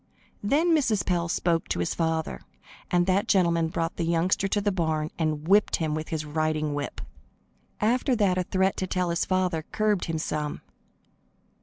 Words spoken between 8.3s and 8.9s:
a threat to